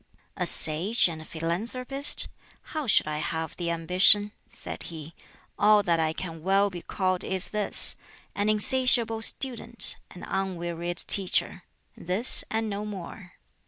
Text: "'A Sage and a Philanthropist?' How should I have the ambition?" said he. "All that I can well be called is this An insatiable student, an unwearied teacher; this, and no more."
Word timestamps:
"'A 0.35 0.47
Sage 0.47 1.07
and 1.07 1.21
a 1.21 1.25
Philanthropist?' 1.25 2.27
How 2.73 2.87
should 2.87 3.07
I 3.07 3.19
have 3.19 3.55
the 3.55 3.69
ambition?" 3.69 4.31
said 4.49 4.81
he. 4.89 5.13
"All 5.59 5.83
that 5.83 5.99
I 5.99 6.11
can 6.11 6.41
well 6.41 6.71
be 6.71 6.81
called 6.81 7.23
is 7.23 7.49
this 7.49 7.97
An 8.33 8.49
insatiable 8.49 9.21
student, 9.21 9.97
an 10.09 10.23
unwearied 10.23 10.97
teacher; 11.05 11.65
this, 11.95 12.43
and 12.49 12.67
no 12.67 12.83
more." 12.83 13.33